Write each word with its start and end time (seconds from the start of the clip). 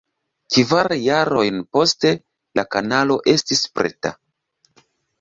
Kvar 0.53 0.89
jarojn 1.07 1.61
poste 1.77 2.15
la 2.61 2.67
kanalo 2.79 3.21
estis 3.37 3.65
preta. 3.79 4.17